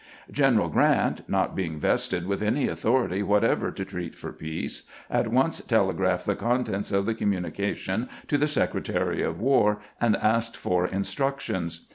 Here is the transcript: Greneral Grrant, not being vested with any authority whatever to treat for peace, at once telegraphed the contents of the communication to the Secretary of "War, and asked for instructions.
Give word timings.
Greneral 0.33 0.71
Grrant, 0.71 1.29
not 1.29 1.55
being 1.55 1.77
vested 1.77 2.25
with 2.25 2.41
any 2.41 2.67
authority 2.67 3.21
whatever 3.21 3.69
to 3.69 3.85
treat 3.85 4.15
for 4.15 4.33
peace, 4.33 4.89
at 5.11 5.27
once 5.27 5.61
telegraphed 5.63 6.25
the 6.25 6.35
contents 6.35 6.91
of 6.91 7.05
the 7.05 7.13
communication 7.13 8.09
to 8.27 8.39
the 8.39 8.47
Secretary 8.47 9.21
of 9.21 9.39
"War, 9.39 9.77
and 10.01 10.15
asked 10.15 10.57
for 10.57 10.87
instructions. 10.87 11.85